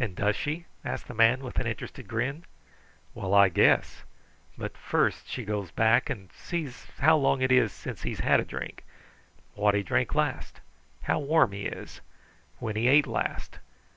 [0.00, 2.42] "And does she?" asked the man with an interested grin.
[3.14, 4.02] "Well, I guess!
[4.58, 8.44] But first she goes back and sees how long it is since he's had a
[8.44, 8.82] drink.
[9.54, 10.60] What he drank last.
[11.02, 12.00] How warm he is.
[12.58, 13.60] When he ate last.